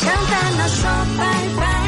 [0.00, 0.84] 向烦恼说
[1.16, 1.24] 拜
[1.56, 1.79] 拜，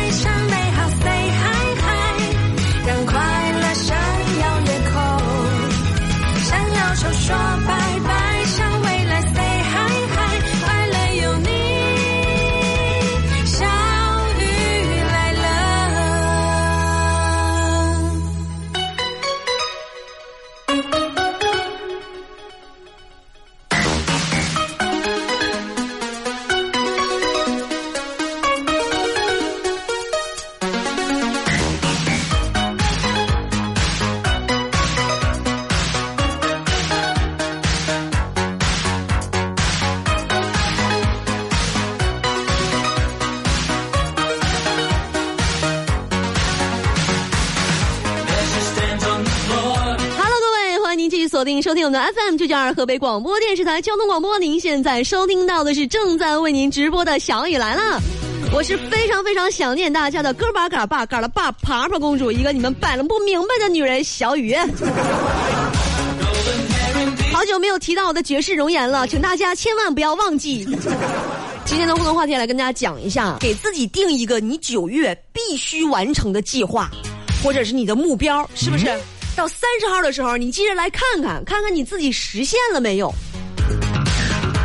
[51.42, 54.38] 锁定收听我们的 FM 九九二河北广播电视台交通广播。
[54.38, 58.00] 您现在收听到的是正在为您直播的小雨来了。
[58.54, 64.54] 我是非常非常想念大家的哥巴嘎巴嘎了爸爬爬公主，一个你们摆弄不明白的女人小雨。
[67.34, 70.64] 好久没有提到我的绝世容颜了，请大家千万不要忘记。
[71.64, 76.88] 今天的互动话题来跟大家讲一下，给自己定一个你九月必须完成的计划，
[77.42, 78.96] 或者是你的目标，是不是？
[79.34, 83.12] 到三十号的时候，你记着来看看，看看你自己实现了没有。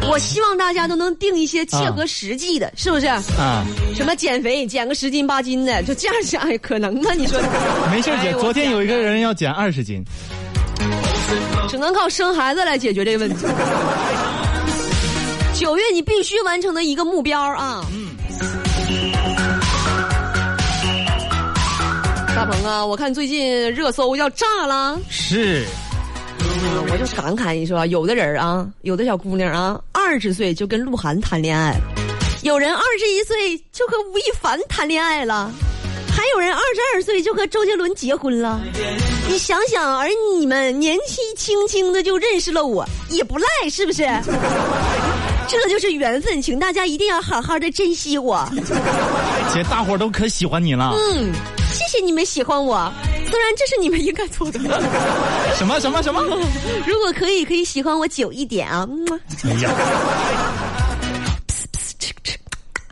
[0.09, 3.07] 我希望大家都能定一些切合实际的，是不是？
[3.07, 7.11] 啊，什么减肥减个十斤八斤的，就这样想也可能吗？
[7.13, 7.39] 你说？
[7.91, 10.03] 没事姐，哎昨天有一个人要减二十斤，
[11.69, 13.45] 只能靠生孩子来解决这个问题。
[15.53, 17.83] 九月你必须完成的一个目标啊！
[22.37, 25.65] 大鹏啊，我看最近热搜要炸了，是
[26.39, 31.75] 我就感慨一说，有的人啊，有的小姑娘啊，二十岁就跟鹿晗谈恋爱，
[32.43, 35.51] 有人二十一岁就和吴亦凡谈恋爱了，
[36.15, 38.61] 还有人二十二岁就和周杰伦结婚了。
[39.27, 44.03] 你想想，而你们年纪轻轻的就认识了我，也不赖，是不是？
[45.49, 48.47] 这就是缘分，请大家一定要好好的珍惜我。
[49.51, 50.93] 姐，大伙儿都可喜欢你了。
[50.93, 51.31] 嗯，
[51.77, 52.91] 谢谢你们喜欢我，
[53.29, 54.59] 虽然这是你们应该做的。
[55.55, 56.23] 什么什么什么？
[56.87, 58.87] 如果可以，可以喜欢我久一点啊。
[59.43, 59.69] 哎呀，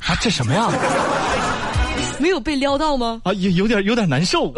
[0.05, 0.71] 啊，这什么呀？
[2.19, 3.21] 没有被撩到吗？
[3.25, 4.53] 啊，有有点有点难受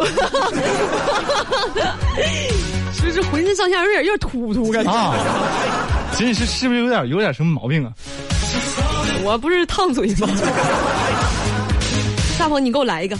[2.94, 4.92] 是不是浑身上下有点有点突突感觉？
[4.92, 5.14] 啊。
[6.18, 7.90] 真是是不是有点有点什么毛病啊？
[9.24, 10.28] 我不是烫嘴吗？
[12.38, 13.16] 大鹏，你给我来一个。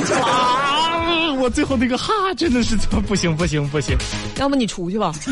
[0.22, 1.34] 啊！
[1.38, 2.76] 我最后那个哈真的是
[3.06, 3.96] 不行不行不行。
[4.38, 5.12] 要不你出去吧。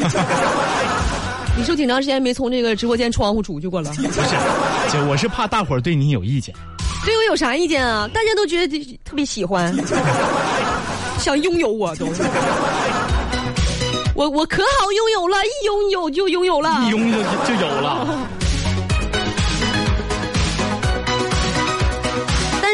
[1.56, 3.90] 你是不是挺长时间没从这个直播间窗户出去过了？
[3.94, 4.08] 不是，
[4.88, 6.54] 姐，我是怕大伙儿对你有意见。
[7.04, 8.08] 对我有啥意见啊？
[8.14, 9.74] 大家都觉得特别喜欢，
[11.18, 12.06] 想拥有我都。
[14.14, 16.82] 我我可好拥有了，一拥有就拥有了。
[16.84, 18.06] 一拥就就有了。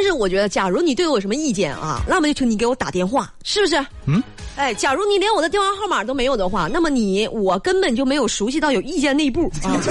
[0.06, 3.76] 是我觉得，假如你对我有什么意见啊，那么就请你给我打电话，是不是？
[4.06, 4.22] 嗯。
[4.56, 9.76] 哎，假如你连我的电话号码都没有的话，那么你我根本就没有熟悉到有意见那一步啊。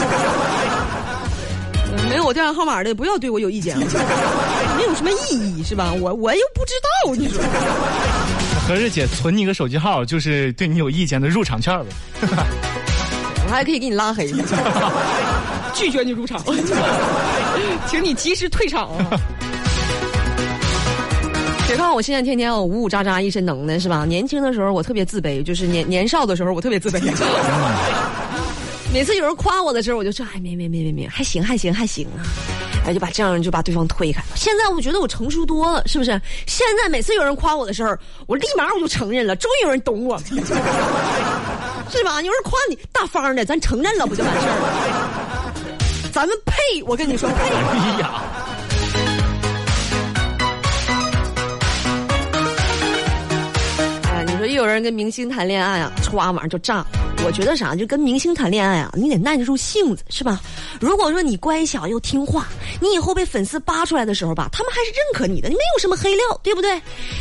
[2.09, 5.93] 没有我电话号码的，不要对我有意见， 没有什么意义，是吧？
[5.93, 6.73] 我我又不知
[7.05, 7.41] 道，你说。
[8.67, 11.85] 合着姐存你个手机号，就是对你有意见的入场券呗。
[13.47, 14.33] 我还可以给你拉黑，
[15.75, 16.41] 拒绝你入场，
[17.85, 19.05] 请你及时退场啊！
[21.75, 24.05] 别看我现在天天我呜呜喳喳一身能耐是吧？
[24.05, 27.01] 年轻的时候我特别自卑，就是年年少的时候我特别自卑。
[28.93, 32.23] 每次有人夸我的时候，我就说哎没没没没没，还行还行还行啊，
[32.87, 34.27] 哎就把这样就把对方推开了。
[34.35, 36.11] 现在我觉得我成熟多了，是不是？
[36.47, 37.93] 现在每次有人夸我的时候，
[38.25, 40.23] 我立马我就承认了，终于有人懂我了。
[41.91, 42.21] 是吧？
[42.21, 45.53] 有人夸你大方的，咱承认了不就完事儿了？
[46.13, 47.35] 咱们配，我跟你说配。
[47.53, 48.21] 哎呀，
[54.75, 56.85] 人跟明星谈恋爱啊，歘马上就炸。
[57.25, 60.39] 我觉得啥，就跟明星谈恋爱啊，你得耐得住性子，是吧？
[60.79, 62.45] 如果说你乖巧又听话，
[62.79, 66.79] 你以后被粉丝扒出来的时候吧，他们还是认可你的，你没有什么黑料，对不对？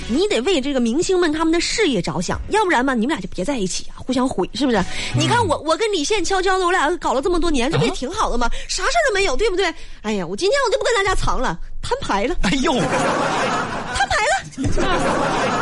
[0.08, 4.84] 你得为这个明星们他们的事业着想，要不然嘛，你们俩就别在一起啊，互相毁，是不是？
[5.16, 8.50] 你看我，我跟李现悄悄的，我俩搞了这么多年，这不也挺好的吗？
[8.68, 9.72] 啥事儿都没有，对不对？
[10.02, 12.74] 哎呀，我今天我就不跟大家藏了，摊牌了，哎呦。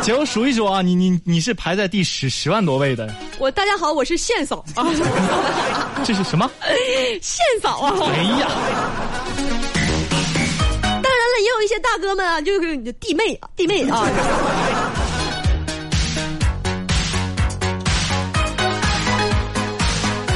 [0.01, 4.85] 姐，我数一数啊，你你你是排在第十十万多位的，我大家好，我是线嫂啊，
[6.03, 6.49] 这是什么？
[7.21, 7.93] 线嫂啊。
[8.13, 8.47] 哎呀，
[11.01, 14.07] 当然了，也有一些大哥们啊，就是弟妹啊，弟妹啊。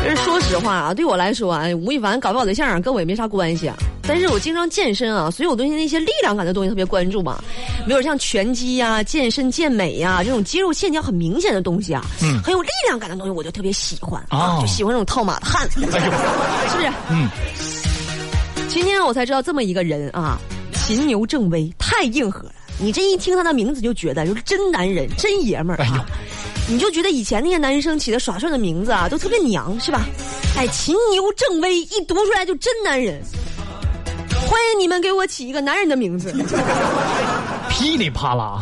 [0.01, 3.75] 其实说实话啊，对我来说啊，吴亦凡搞不搞对象跟我也没啥关系啊。
[4.07, 7.43] 但是我经常健身啊，所以我对那些力量感的东西特别关注嘛。
[7.85, 16.91] 比如像拳击呀、健身健美呀这种肌肉线条很明显的东西啊，嗯，很有力量感的东西，我就特别喜欢啊，就喜欢这种套马的汉子，是不是？
[17.11, 17.29] 嗯。
[18.69, 20.39] 今天我才知道这么一个人啊，
[20.73, 22.53] 秦牛正威，太硬核了。
[22.79, 26.05] 你这一听他的名字就觉得就是真男人、真爷们儿啊。
[26.69, 30.05] 你就觉得以前那些男生起的耍帅的名字啊，都特别娘，是吧？
[30.55, 33.21] 哎，秦牛正威一读出来就真男人。
[34.45, 36.31] 欢迎你们给我起一个男人的名字。
[37.69, 38.61] 噼里啪啦，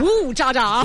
[0.00, 0.84] 呜呜喳喳。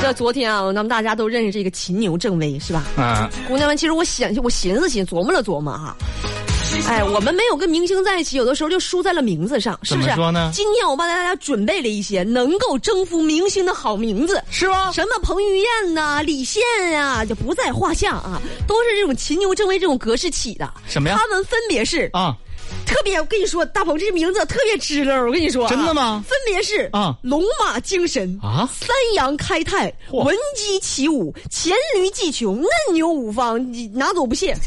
[0.00, 2.84] 这昨天啊，咱们大家都认识这个秦牛正威是吧？
[2.96, 5.96] 啊，姑娘们，其实我想，我寻思寻琢磨了琢磨哈。
[6.88, 10.10] 哎，我们没有跟明星在一起，有的时候就输在了名字上，是不是？
[10.14, 10.50] 说呢？
[10.52, 14.92] 今天我帮大家准备了一些能够征服明星的好名字，是吗？
[14.92, 16.62] 什么彭于晏呐、李现
[16.92, 20.72] 呀，就不在话下啊，都是这种秦牛正威这种格式起的。
[20.86, 21.16] 什么呀？
[21.18, 22.36] 他们分别是啊。
[22.84, 25.14] 特别，我跟你说，大鹏这名字特别支溜。
[25.26, 26.22] 我跟你说，真的吗？
[26.28, 34.56] 分别是啊，龙马精神啊，三阳开泰，闻鸡起舞，黔驴技穷，嫩牛五方，你拿走不谢。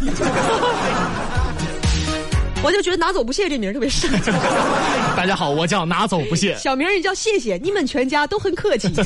[2.61, 4.17] 我就觉得拿走不谢这名特别适合。
[5.15, 6.55] 大家好，我叫拿走不谢。
[6.57, 8.87] 小名也叫谢谢，你们全家都很客气。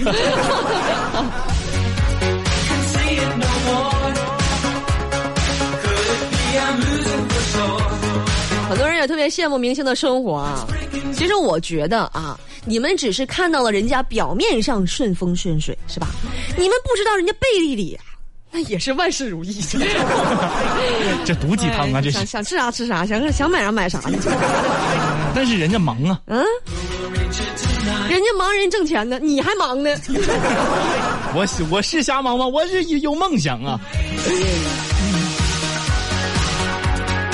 [8.70, 10.66] 很多人也特别羡慕明星的生活啊，
[11.16, 12.36] 其实我觉得啊，
[12.66, 16.08] 你们只是看到了人家表面上顺风顺水，是吧？
[16.58, 17.96] 你们不知道人家背地里
[18.54, 19.60] 那也是万事如意。
[21.26, 24.18] 这毒鸡汤啊，这想想吃啥吃啥，想想买啥买啥呢？
[25.36, 26.46] 但是人家忙啊，嗯，
[28.08, 29.90] 人家忙人挣钱呢，你还忙呢？
[31.36, 32.46] 我我是瞎忙吗？
[32.48, 33.80] 我是有梦想啊。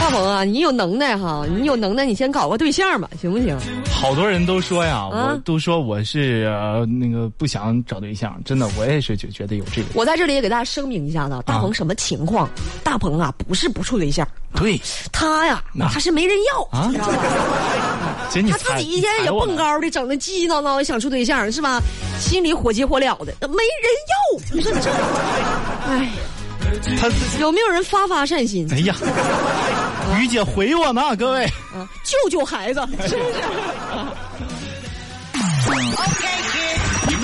[0.09, 3.55] 大鹏啊，你有能耐哈，你有能耐，你先搞个对象吧，行不行？
[3.91, 9.89] 好多人都说呀，我都说我是呃那个不想找对象，真的，我也是觉觉得有这个。
[9.93, 12.49] 我在这里也给大家声明一下子，大鹏什么情况？
[12.83, 15.63] 大鹏啊，不是不处对象，对，他呀，
[15.93, 16.91] 他是没人要啊，
[18.31, 21.79] 他自己一天也蹦高的，整的叽叽闹闹的想处对象是吧？
[22.19, 24.89] 心里火急火燎的，没人要，你说这，
[25.87, 26.09] 哎。
[26.99, 28.67] 他有没有人发发善心？
[28.71, 28.95] 哎呀，
[30.19, 31.47] 于姐回我呢，各位，
[32.03, 33.23] 救救孩子，是不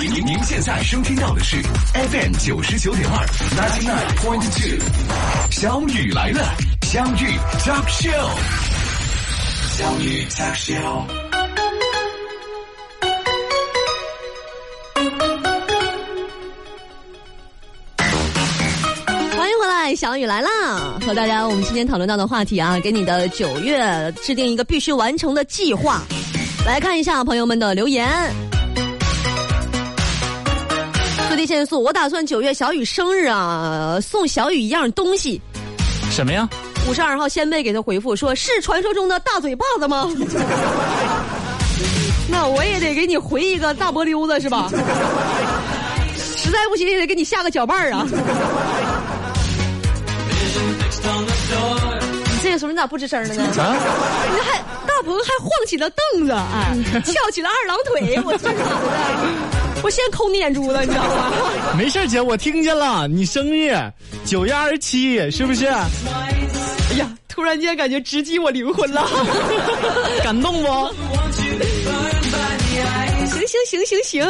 [0.02, 1.56] 是您您您现在收听到的是
[1.94, 3.26] FM 九十九点二
[3.56, 4.78] ，ninety nine point two，
[5.50, 8.30] 小雨来了，相遇 talk show，
[9.76, 11.25] 相遇 talk show。
[19.94, 20.98] 小雨来啦！
[21.06, 26.02] 和大家，我们今天讨论到的话题啊，给你的九月制定一个必须完成的计划。
[26.66, 28.08] 来看一下朋友们的留言。
[31.28, 35.40] 最低限速，我打算九月小雨生日啊，送小雨一样东西。
[36.10, 36.48] 什么呀？
[36.88, 40.08] 五十二号先辈给他回复说：“是传说中的大嘴巴子吗？”
[42.28, 44.70] 那我也得给你回一个大波溜子是吧？
[46.16, 48.06] 实在不行也得给你下个脚绊儿啊。
[52.46, 53.42] 这个时候你咋不吱声了呢？
[53.58, 53.76] 啊！
[54.32, 58.62] 你还大鹏还晃起了凳子，哎，翘起了二郎腿，我这咋的？
[59.82, 61.32] 我现在抠你眼珠子，你知道吗？
[61.76, 63.76] 没事姐，我听见了，你生日
[64.24, 65.66] 九月二十七，是不是？
[65.66, 69.04] 哎呀，突然间感觉直击我灵魂了，
[70.22, 70.68] 感动不？
[73.26, 74.24] 行行行行行。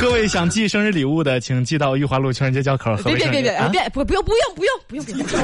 [0.00, 2.96] 各位想寄生日礼物的，请寄到玉华路情人街交口。
[3.04, 5.26] 别别别别别不不用不用不用不用不用，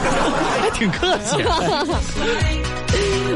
[0.60, 1.36] 还挺客气。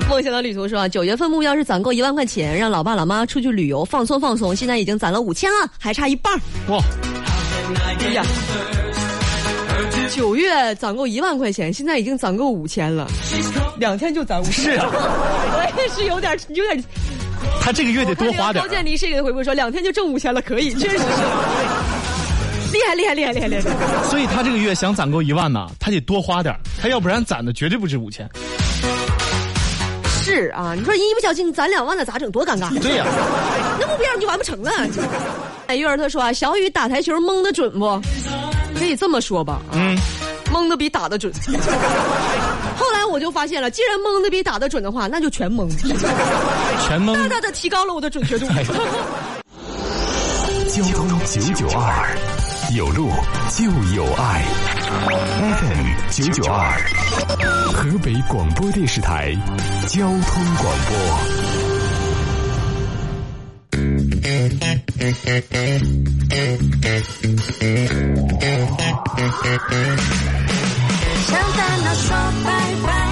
[0.08, 4.56] 梦想的旅途说，九月份目标是攒够一万块钱，让老爸老妈出去旅游放松放松。
[4.56, 6.32] 现在已经攒了五千了，还差一半。
[6.68, 6.82] 哇！
[8.00, 8.24] 哎呀，
[10.10, 13.06] 九月攒够一万块钱，现在已经攒够五千了，
[13.78, 14.52] 两天就攒五千。
[14.52, 16.82] 是啊，我 也是有点有点。
[17.60, 18.68] 他这个月得多花点高。
[18.68, 21.04] 渐离是给他回复说两天就挣五千了，可以，确实是。
[22.72, 24.08] 厉害厉害厉害厉害厉害！
[24.08, 28.28] 所以他这个月想攒够一万呢，他得多花点他要不然攒的绝对不止五千。
[30.22, 32.30] 是啊，你说一不小心攒两万了咋整？
[32.30, 32.70] 多尴尬！
[32.80, 33.04] 对呀、
[33.80, 34.70] 那目标你就完不成了。
[35.66, 38.00] 哎，月儿他说啊，小雨打台球蒙的准不？
[38.78, 39.98] 可以这么说吧，啊嗯，
[40.60, 41.32] 蒙的比打的准。
[42.76, 45.66] 后来我就发现了，既然蒙的比打的准的话，那就全蒙，
[46.86, 48.46] 全蒙大大的提高了我的准确度。
[50.70, 52.16] 交通九九二，
[52.76, 53.08] 有路
[53.50, 53.64] 就
[53.94, 54.44] 有爱。
[55.56, 56.78] FM 九九二，
[57.72, 59.34] 河北广播电视台
[59.88, 61.49] 交通广播。
[71.26, 72.14] 向烦恼说
[72.44, 73.09] 拜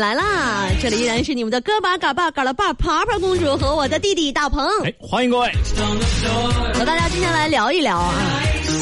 [0.00, 0.66] 来，啦！
[0.80, 5.52] 这里依然是你们的哥巴嘎巴嘎拉巴爬爬公主和我的弟弟大鹏，哎，欢迎各位。
[6.72, 8.14] 和大家今天来聊一聊啊，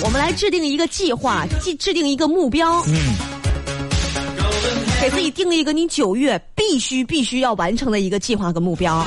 [0.05, 2.95] 我们来制定一个计划，制制定一个目标，嗯，
[5.03, 9.05] 给自己定一个你九月必须必须要完成的一个计划和目标。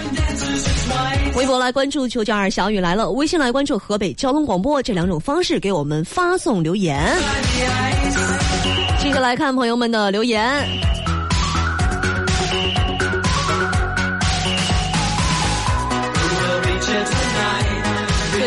[1.36, 7.18] 微博来关注九九二小雨来了，微信来关注河北交通广播这两种方式给我们发送留言。
[9.02, 10.68] 接着来看朋友们的留言。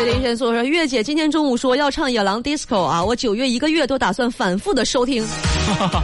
[0.05, 5.25] 对林先说说，月姐今天中午说要唱《野狼 DISCO》啊，我九月一个月都打算反复的收听。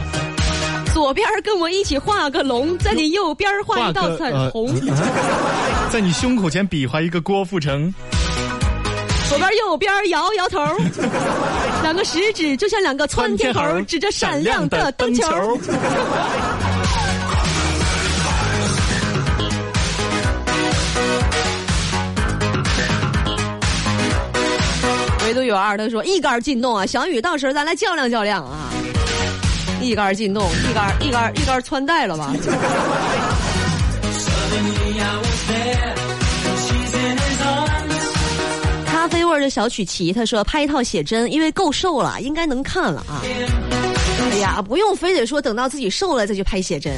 [0.92, 4.74] 左边跟我一起画个龙，在你右边画一道彩虹。
[5.88, 7.94] 在你胸口前比划一个郭富城，
[9.28, 10.58] 左边右边摇摇头，
[11.84, 15.24] 两个食指就像两个窜天猴，指着闪亮的灯球。
[25.32, 28.68] 唯独有二，他说一杆进洞啊，小雨到时候咱来较量较量啊，
[29.80, 32.34] 一杆进洞，一杆一杆一杆穿戴了吧。
[38.84, 43.24] 咖啡味儿的小曲奇，他说拍一套写真，因为够瘦了，应该能看了啊。
[44.32, 46.92] 哎呀，不用非得说等到自己瘦了再去拍写真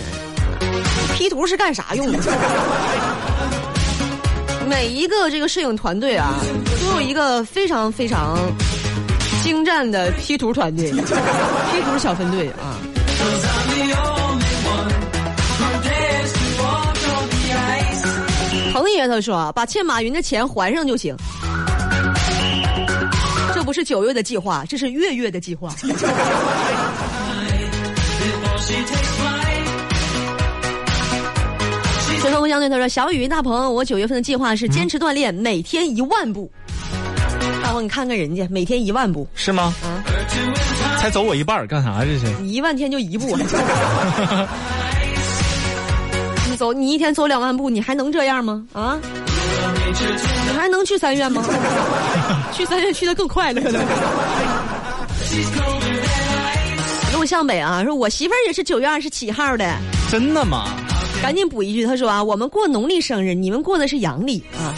[1.17, 2.19] ，P 图是干啥用的？
[4.69, 6.35] 每一个这个摄影团队啊，
[6.81, 8.39] 都有一个非常非常
[9.43, 10.99] 精湛的 P 图团队， P
[11.85, 12.79] 图小分队啊。
[18.73, 21.17] 彭爷他说啊，把欠马云的钱还上就行。
[23.55, 25.73] 这不是九月的计划，这是月月的计划。
[32.25, 36.51] 随风相对他说：“小雨大鹏，我九月份的计划是坚持锻炼，每天一万步。
[37.63, 39.75] 大鹏，你看看人家每天一万步，是吗？
[39.85, 40.01] 啊
[40.99, 42.25] 才走我一半儿，干啥这是？
[42.41, 43.37] 你一万天就一步。
[46.49, 48.65] 你走，你一天走两万步，你还能这样吗？
[48.73, 48.99] 啊？
[50.49, 51.45] 你还能去三院吗？
[52.57, 53.81] 去三院去的更快乐了。
[57.13, 59.77] 路向北啊，说我媳妇儿也是九月二十七号的。”
[60.11, 60.65] 真的吗？
[61.25, 64.75] 赶紧补一句，他说啊，我们过农历生日，你们过的是阳历啊。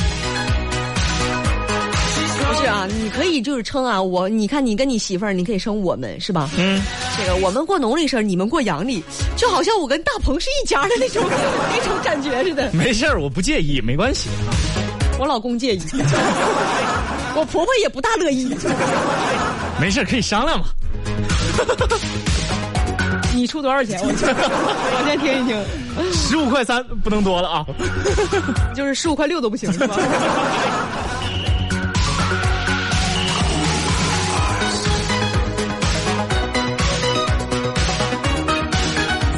[2.39, 6.49] 不是啊，你可以就是称啊，我你看你跟你媳妇儿，你可以称我们是吧？
[6.57, 6.81] 嗯，
[7.19, 9.03] 这个我们过农历生日，你们过阳历，
[9.37, 12.71] 就好像我跟大鹏是一家的那种 那种感觉似的。
[12.73, 14.29] 没事儿，我不介意，没关系。
[15.19, 15.81] 我老公介意，
[17.35, 18.57] 我婆婆也不大乐意。
[19.81, 20.67] 没事儿，可以商量嘛。
[23.37, 24.01] 你出多少钱？
[24.03, 25.63] 我我先听一听，
[26.13, 27.67] 十五块三不能多了啊！
[28.75, 29.95] 就是十五块六都不行是吧？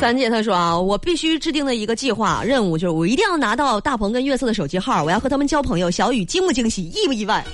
[0.00, 5.90] 三姐她说啊，我必须制定的一个计划任务就是我一定要拿到大鹏跟月色的手机号，我要和他们交朋友。
[5.90, 7.44] 小雨惊不惊喜，意不意外？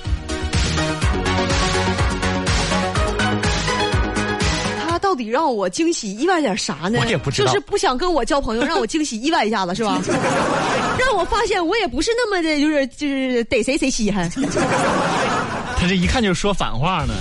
[5.15, 6.99] 到底让我惊喜意外点啥呢？
[7.01, 9.97] 我也不知道就是不想跟我交朋友，让我惊喜意外一下子是吧？
[10.99, 14.29] 让我发现我也不是那么的，就是就是逮谁谁稀罕。
[15.77, 17.13] 他这一看就是说反话呢。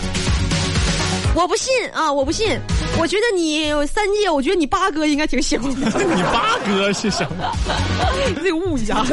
[1.37, 2.13] 我不信啊！
[2.13, 2.59] 我不信！
[2.99, 5.77] 我觉得你三姐，我觉得你八哥应该挺喜欢我。
[6.17, 7.53] 你八哥是什么？
[8.43, 9.05] 得悟一下。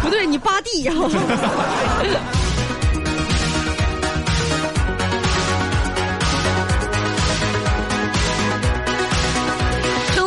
[0.00, 0.92] 不对，你八弟呀、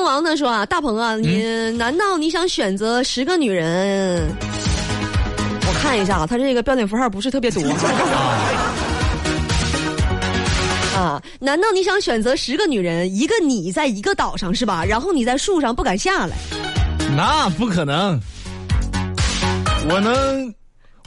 [0.03, 4.27] 称王呢说啊，大鹏啊，你、难道你想选择十个女人？
[5.65, 7.63] 我看一下啊，他这个标点符号不是特别多。
[10.93, 14.83] 啊，难道你想选择十个女人，一个你在一个岛上是吧？
[14.83, 16.35] 然后你在树上不敢下来？
[17.15, 18.19] 那不可能。
[19.87, 20.53] 我能，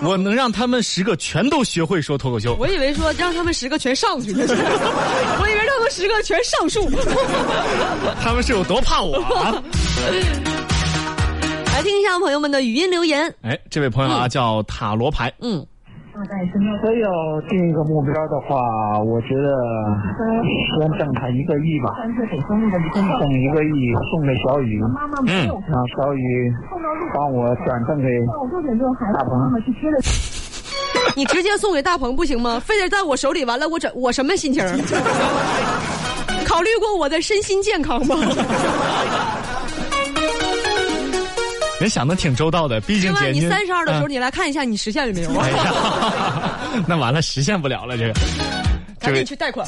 [0.00, 2.56] 我能让他们十个全都学会说脱口秀。
[2.58, 6.80] 我以为说让他们十个全上去呢， 我以他们十个全上树。
[8.22, 9.52] 他们是有多怕我啊？
[11.76, 13.32] 来听一下朋友们的语音留言。
[13.42, 15.30] 哎，这位朋友啊，叫塔罗牌。
[15.42, 15.60] 嗯，
[16.16, 16.20] 我
[16.96, 18.56] 要定一个目标的话，
[19.04, 19.52] 我觉得
[20.80, 21.92] 先挣他一个亿吧，
[23.20, 24.80] 挣一个亿送给小雨，
[25.28, 26.50] 嗯，让小雨
[27.14, 28.08] 帮我转赠给
[29.12, 29.52] 大鹏。
[31.14, 32.60] 你直接送给大鹏不行吗？
[32.64, 34.62] 非得在我手里，完了我怎我什么心情？
[36.44, 38.16] 考虑过我的身心健康吗？
[41.78, 45.30] 人想的挺周到的，毕竟姐，你三十二的时候，嗯你来看一下你实现了没有？
[45.38, 46.58] 哎呀，
[46.88, 48.14] 那完了，实现不了了，这个。
[48.98, 49.64] 赶紧去贷款，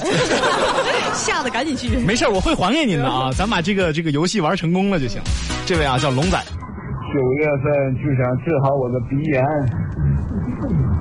[1.14, 1.88] 吓得赶紧去。
[1.98, 5.20] 没事儿我会还给您的啊，咱把这个这个游戏玩成功了就行。
[5.66, 9.44] 这位啊，叫龙仔，九月份就想治好我的鼻炎，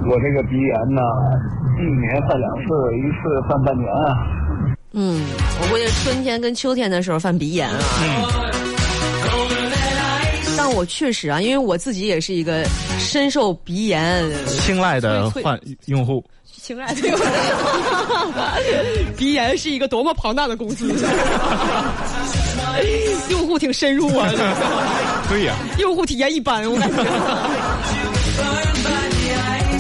[0.09, 1.01] 我这个鼻炎呢，
[1.79, 4.15] 一年犯两次，一次犯半年啊。
[4.93, 5.21] 嗯，
[5.61, 7.77] 我估计春天跟秋天的时候犯鼻炎啊。
[8.01, 8.47] 嗯
[10.57, 12.63] 但我确实啊，因为我自己也是一个
[12.97, 16.23] 深受鼻炎青睐的患用户，
[16.59, 17.19] 青睐的用，
[19.15, 20.91] 鼻炎是一个多么庞大的公司，
[23.29, 24.27] 用户挺深入啊，
[25.29, 27.03] 对呀、用户体验一般，我感觉。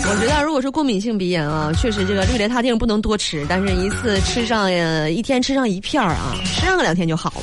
[0.09, 7.41] 我觉得如果是过敏性鼻炎啊，确实这个氯雷他定不能多吃，但是一次吃上呃一天吃上一片儿啊，吃上个两天就好了。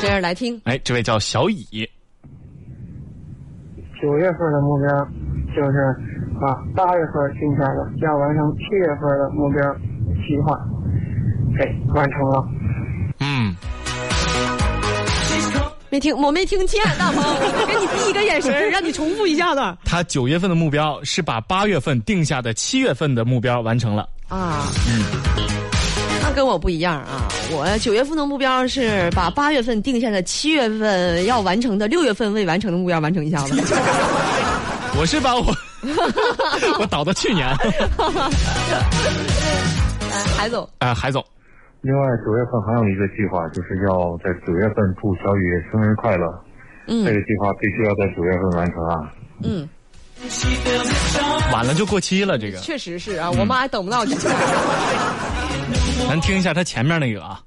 [0.00, 1.86] 接着来听，哎，这位叫小乙，
[4.00, 4.88] 九月份的目标
[5.54, 5.94] 就是
[6.40, 9.60] 把八月份定下的要完成七月份的目标
[10.26, 10.58] 计划
[11.58, 12.42] 给完成了。
[15.90, 17.22] 没听我没听见，大 鹏，
[17.66, 24.08] 给你递一个眼神儿， 让你重复一下子他九月份的目标是把八月份定下的七月份的目标完成了。
[24.28, 24.66] 啊。
[24.86, 25.04] 嗯
[26.20, 27.26] 那跟我不一样啊！
[27.50, 33.54] 我九月份的目标是把八月份定下的七月份要完成的六月份未完成的目标完成一下子。
[35.00, 35.44] 我是把我
[36.78, 37.46] 我倒到去年。
[40.36, 41.24] 海总，啊，海总，
[41.82, 46.26] 另外，九月份还有一个计划，就是要在九月份祝小雨生日快乐。
[46.90, 49.12] 嗯这个计划必须要在九月份完成啊！
[49.44, 49.68] 嗯，
[51.52, 52.38] 晚了就过期了。
[52.38, 54.22] 这个，确实是啊，我妈还等不到这个。
[56.08, 57.38] 咱听一下他前面那个啊。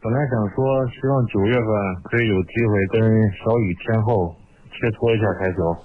[0.00, 1.68] 本来想说，希望九月份
[2.04, 3.00] 可以有机会跟
[3.44, 4.34] 小雨天后
[4.72, 5.76] 切磋一下台球，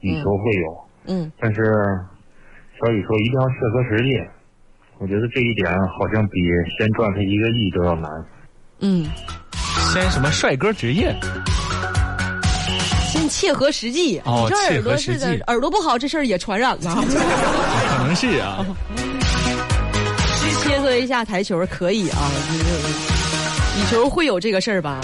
[0.00, 0.76] 以球会友。
[1.06, 1.62] 嗯，但是
[2.78, 4.20] 小雨说一定要切合实际，
[4.98, 6.40] 我觉得这一点好像比
[6.78, 8.10] 先赚他一个亿都要难。
[8.80, 9.06] 嗯，
[9.92, 11.14] 先什么帅哥职业？
[13.10, 14.18] 先切合实际。
[14.24, 16.94] 哦这耳朵切合实际是的，耳朵不好这事儿也传染了。
[17.98, 18.64] 可能是啊。
[20.62, 22.18] 切磋一下台球可以啊，
[22.50, 24.98] 就是以球会有这个事儿吧，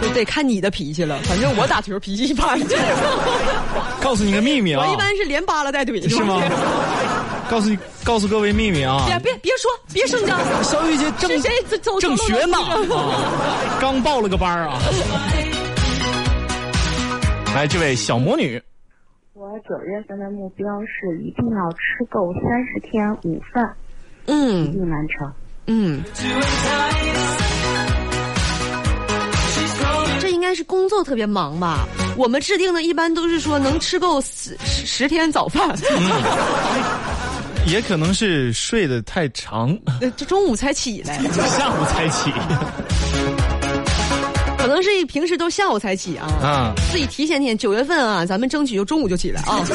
[0.00, 1.18] 就得看你的脾气了。
[1.24, 2.58] 反正我打球脾气一般，
[4.00, 4.84] 告诉你个秘密啊！
[4.86, 6.40] 我一般是连扒拉带怼，是吗？
[7.50, 9.04] 告诉你，告诉各位秘密啊！
[9.06, 10.38] 别别别说，别声张。
[10.62, 11.50] 小雨姐正是谁
[12.00, 12.56] 正学呢，
[13.80, 14.78] 刚报了个班儿啊。
[17.54, 18.60] 来，这位小魔女，
[19.34, 23.76] 我九月份的目标是一定要吃够三十天午饭，
[24.26, 25.32] 一嗯定完成。
[25.66, 26.02] 嗯，
[30.20, 31.86] 这应该是工作特别忙吧？
[32.16, 35.76] 我们制定的一般都是说能吃够十十十天早饭。
[37.66, 42.30] 也可能是睡得太长，呃这中午才起来，下午才起
[44.58, 46.26] 可能是平时都下午才起啊。
[46.42, 46.72] 啊。
[46.90, 49.64] 自己提前点，九月份啊，咱们争取就中午就起来啊。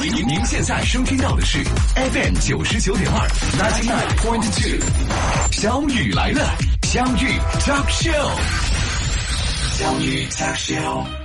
[0.00, 1.58] 您您您现在收听到的是
[1.94, 4.78] FM 九十九点二，ninety nine point two，
[5.52, 8.30] 小雨来了，相遇 talk show，
[9.78, 11.19] 相遇 talk show。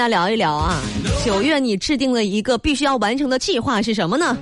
[0.00, 0.80] 家聊一聊啊。
[1.26, 4.34] 九月你制定了一个必须要完成的计划是什么呢？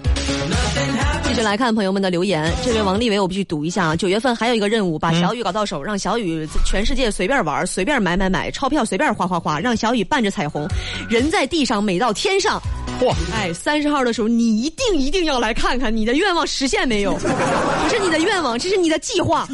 [1.24, 2.48] 继续来看朋友们的留言。
[2.64, 3.96] 这位王立伟，我必须读一下啊。
[3.96, 10.64] 九月份还有一个任务，把小雨搞到手，让小雨全世界随便玩，随便买买买，钞票随便花花花，让小雨伴着彩虹，
[11.10, 12.62] 人在地上，美到天上。
[13.00, 17.14] 嚯，哎，三十号的时候，你一定一定要来看看你的愿望实现没有？
[17.14, 19.48] 不是你的愿望，这是你的计划。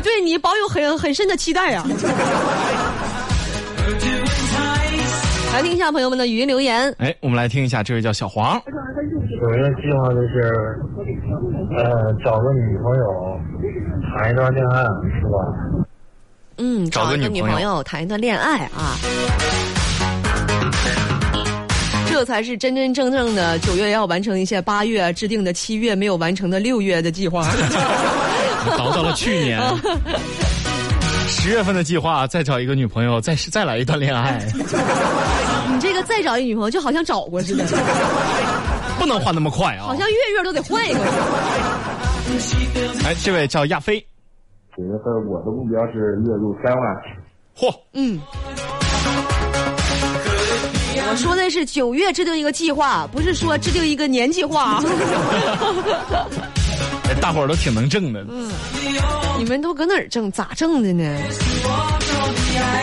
[0.00, 1.84] 我对你保有很很深的期待啊！
[5.52, 6.90] 来听一下朋友们的语音留言。
[6.96, 8.58] 哎，我们来听一下，这位叫小黄，
[9.42, 10.80] 有一个计划就是，
[11.76, 13.38] 呃，找个女朋友，
[14.16, 14.84] 谈一段恋爱，
[15.20, 15.36] 是吧？
[16.56, 18.96] 嗯，找个女女朋友朋友谈一段恋爱啊，
[22.08, 27.46] 这才是真真正正的九月要完成一些八月制定的七月没有完成的六月的计划。
[28.78, 29.60] 倒到了去年。
[31.28, 34.44] 十月份的计划，再找一个女朋友，再再来一段恋爱，
[35.72, 37.64] 你这个再找一女朋友，就好像找过似的，
[38.98, 39.86] 不能换那么快啊！
[39.86, 40.98] 好像月月都得换一个。
[43.04, 44.04] 哎，这位叫亚飞，
[44.76, 46.84] 九月份我的目标是月入三万。
[47.56, 48.20] 嚯，嗯，
[51.08, 54.82] 我说的是九月制定一个计划，不是说制定一个年计划。
[57.10, 58.24] 哎 大伙儿都挺能挣的。
[59.36, 60.30] 你们都搁哪儿挣？
[60.30, 61.02] 咋挣的呢？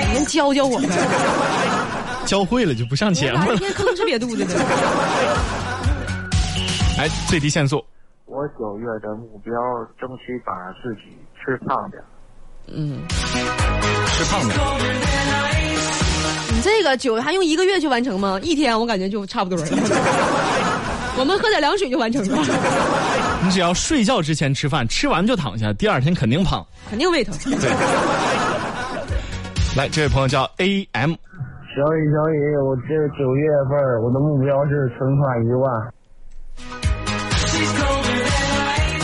[0.10, 0.90] 你们教教我们。
[2.26, 3.56] 教会了就不上节目了。
[3.58, 4.60] 天吭哧瘪肚子的？
[7.00, 7.82] 哎，最低限速，
[8.26, 9.54] 我九月的目标
[10.00, 10.52] 争取把
[10.84, 11.04] 自己
[11.40, 12.04] 吃胖点。
[12.68, 13.00] 嗯，
[14.08, 14.60] 吃胖点。
[16.54, 18.38] 你这个酒还用一个月去完成吗？
[18.44, 19.66] 一天我感觉就差不多了。
[21.20, 22.38] 我们喝点凉水就完成了，
[23.44, 26.66] 你只要睡觉之前吃饭，吃完就躺下，第二天肯定胖。
[26.90, 27.34] 肯定胃疼。
[27.60, 27.70] 对。
[29.76, 31.16] 来，这位朋友叫 A M，小
[31.94, 35.72] 雨，小雨，我这九月份我的目标是存款一万。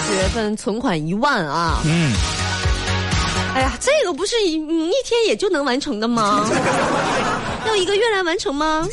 [0.08, 1.80] 九月份存款一万啊！
[1.86, 2.14] 嗯，
[3.56, 6.46] 哎呀，这个不是一你一天也就能完成的吗？
[7.68, 8.88] 要一个月来完成吗？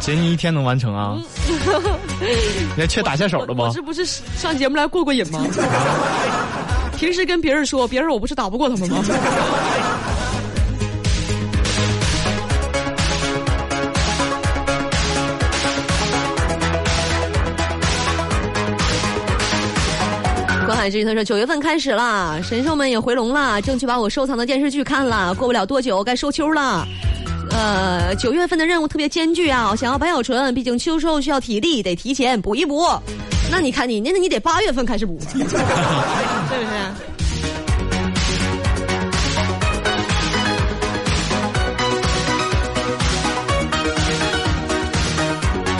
[0.00, 1.16] 姐你一天能完成啊？
[2.76, 3.66] 你还缺打下手的吗？
[3.68, 5.44] 我这不是上节目来过过瘾吗？
[6.96, 9.04] 平时跟别人说，别人我不是打不过他们吗？
[20.64, 25.32] 关海之他说九月份开始啦，神兽们也回笼了，争取把我收藏的电视剧看了。
[25.34, 26.84] 过不了多久该收秋了。
[27.56, 29.74] 呃，九月份的任务特别艰巨啊！
[29.74, 32.86] 想要白小纯，毕竟秋收需要体力，得提前补一补。
[33.50, 35.56] 那你看你，那你得八月份开始补， 是不是？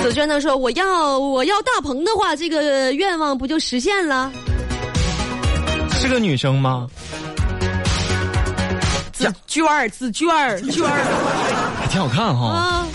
[0.03, 4.33] 紫娟呢说：“我要我要大鹏的话，这个愿望不就实现了？”
[6.01, 6.87] 是个女生吗？
[9.13, 11.05] 紫娟儿，紫娟儿，娟儿
[11.43, 11.46] 还
[11.97, 12.47] 挺好看哈。
[12.49, 12.87] 啊，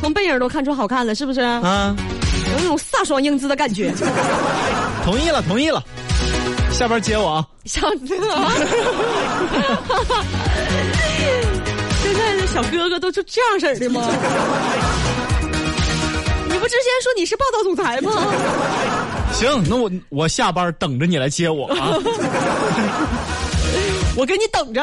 [0.00, 1.40] 从背影都看出好看了，是不是？
[1.40, 1.94] 啊，
[2.50, 3.94] 有那种飒爽英姿的感觉。
[5.04, 5.80] 同意了，同意了。
[6.72, 7.46] 下班接我啊！
[7.66, 8.08] 小子，
[12.02, 14.00] 现在的小哥哥都是这样式儿的吗？
[16.50, 18.10] 你不之前说你是霸道总裁吗？
[19.34, 21.94] 行，那我我下班等着你来接我啊！
[24.18, 24.82] 我给你等着。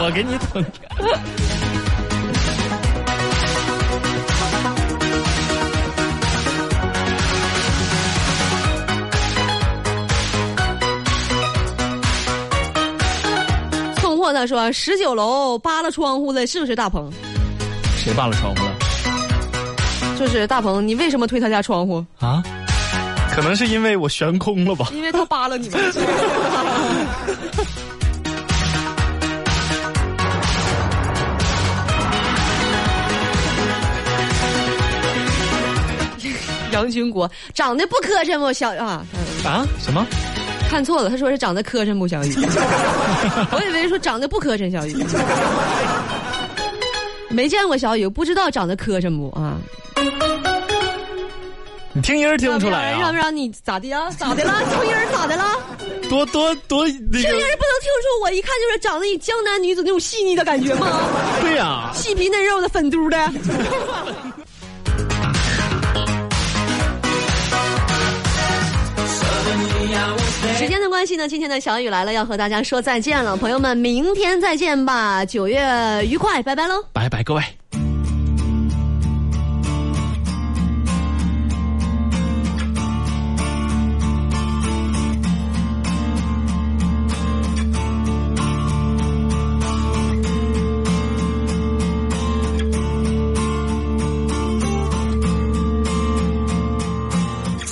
[0.00, 0.70] 我给你等着。
[14.36, 17.10] 了，说十九楼扒了窗户的是不是大鹏？
[17.96, 18.72] 谁扒了窗户了？
[20.18, 22.04] 就是大鹏，你为什么推他家窗户？
[22.20, 22.42] 啊？
[23.34, 24.88] 可能是因为我悬空了吧？
[24.92, 25.80] 因为他扒了你们。
[36.72, 39.02] 杨军国长得不磕碜不小啊？
[39.46, 39.66] 啊？
[39.80, 40.06] 什么？
[40.68, 42.34] 看错了，他说是长得磕碜不小雨。
[43.52, 45.04] 我以为说长得不磕碜小雨。
[47.28, 49.58] 没见过小雨，不知道长得磕碜不啊？
[51.92, 53.00] 你听音儿听不出来啊？
[53.00, 54.10] 让不让你咋的呀？
[54.18, 54.52] 咋的了？
[54.70, 55.44] 听音儿咋的了？
[56.10, 61.00] 多多多，那听音儿不能听出我一看就是长得以江南女子那种细腻的感觉吗？
[61.40, 63.16] 对呀、细皮嫩肉的粉嘟的。
[70.56, 75.60] 时间的关系呢，今天的小雨来了，要和大家说再见了，朋友们，明天再见吧，九月
[76.08, 76.82] 愉快，拜拜喽。
[76.92, 77.42] 拜拜各位。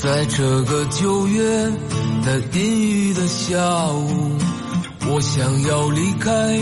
[0.04, 1.72] 在这个九月
[2.24, 3.58] 在阴雨的下
[3.92, 4.38] 午，
[5.10, 6.58] 我想要离开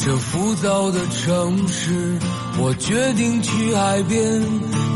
[0.00, 2.18] 这浮躁的城市。
[2.58, 4.42] 我决定去海边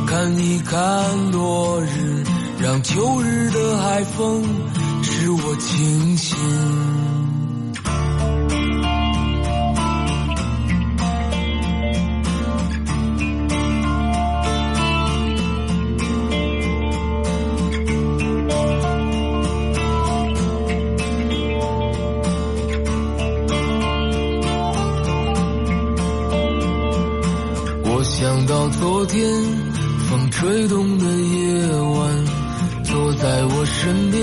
[0.09, 2.25] 看一看落日，
[2.61, 4.43] 让秋日的海风
[5.05, 7.20] 使我清醒。
[30.41, 32.25] 吹动的夜晚，
[32.85, 34.23] 坐在我身边，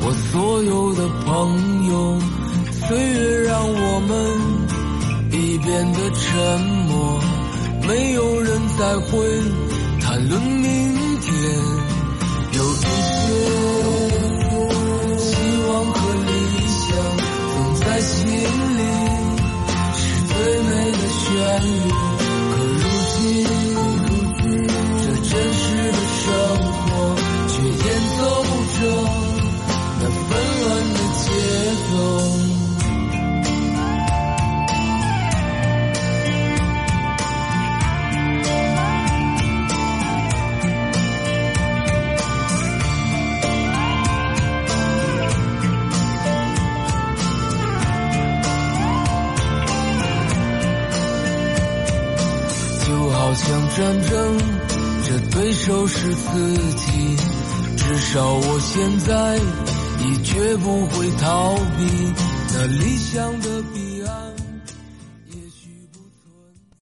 [0.00, 2.18] 我所有的朋友，
[2.88, 4.16] 岁月让我们
[5.32, 7.20] 已变得沉默，
[7.86, 9.35] 没有人再会